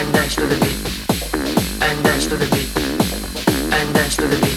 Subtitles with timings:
[0.00, 1.82] and dance to the beat.
[1.82, 2.70] And dance to the beat.
[3.74, 4.49] And dance to the beat.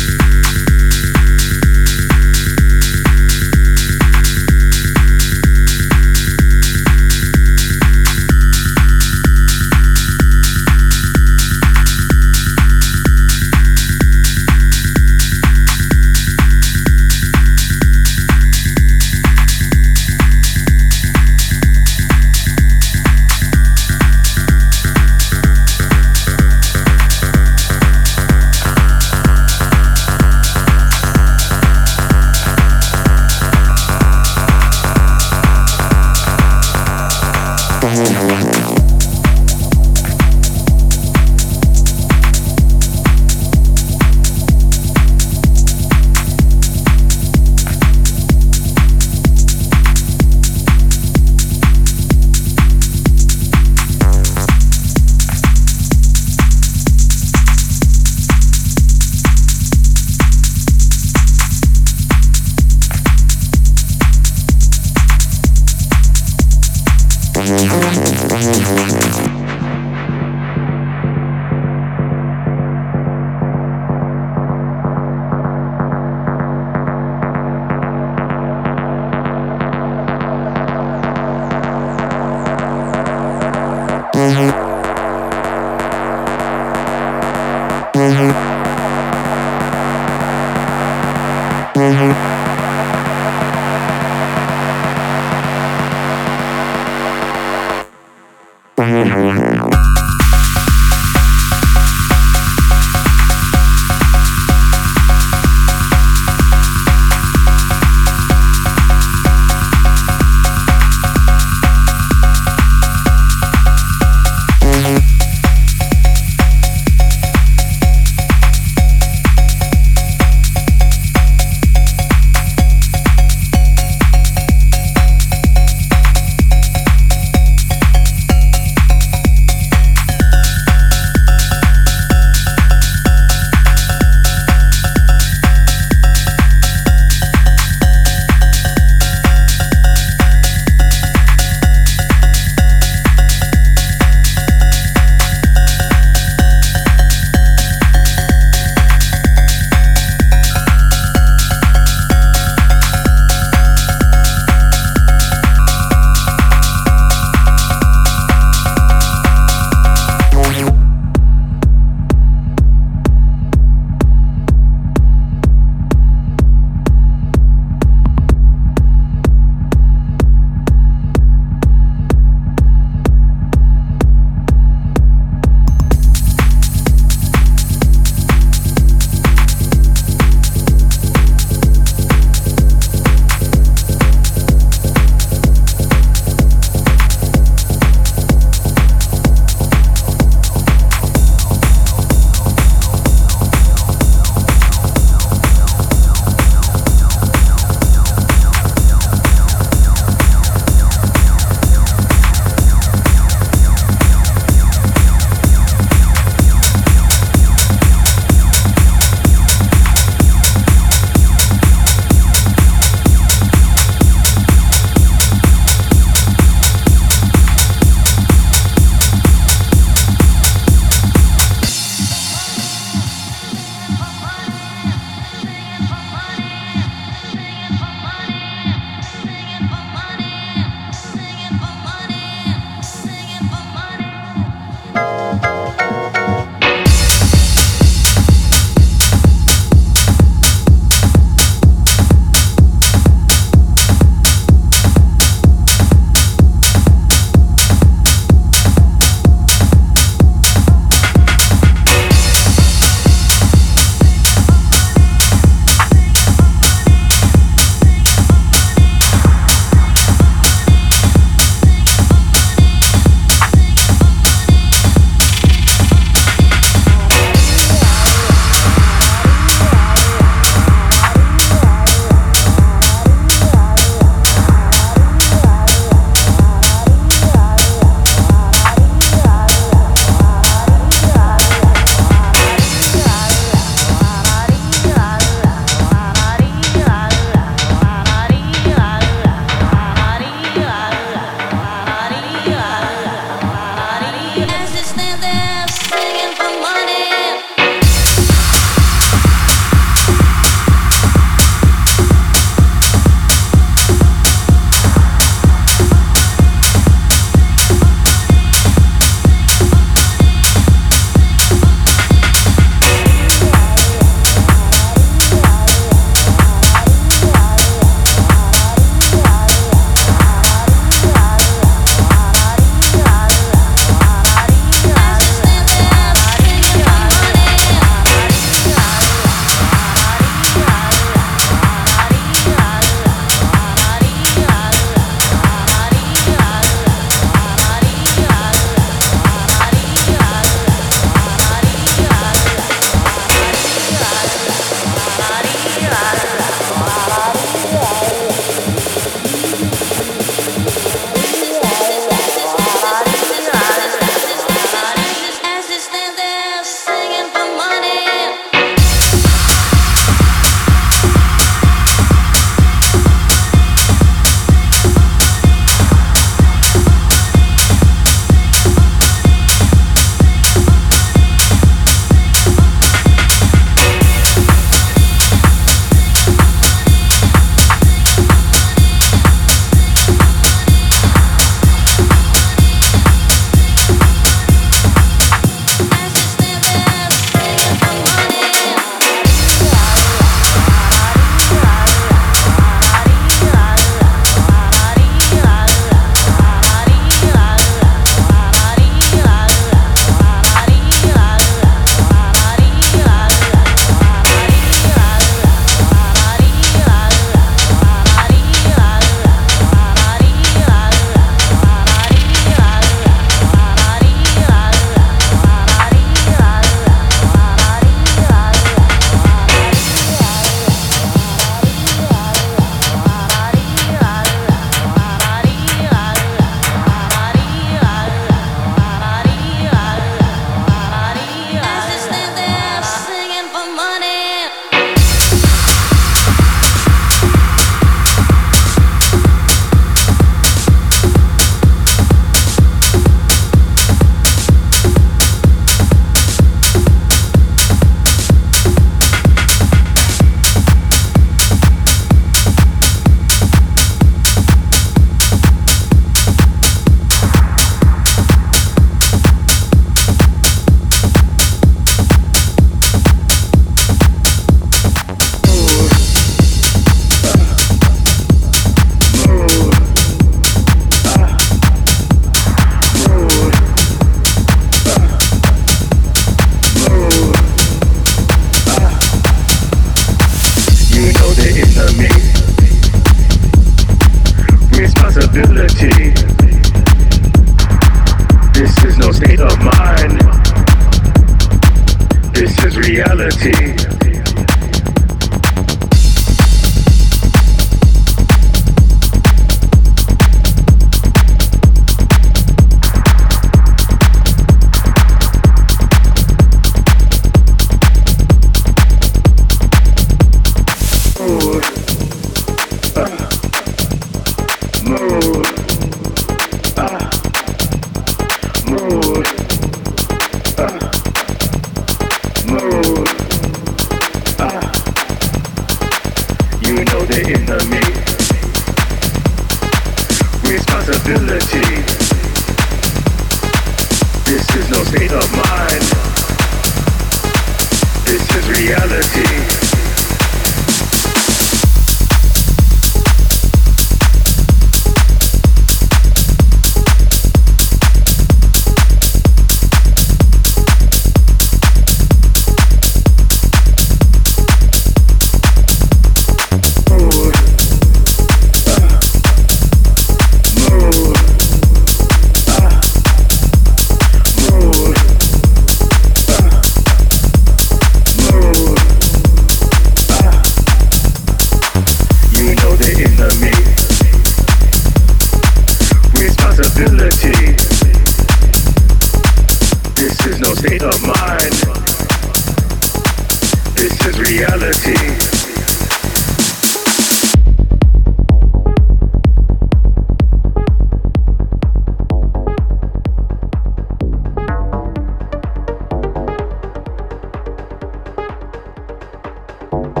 [599.71, 600.00] Responsibility.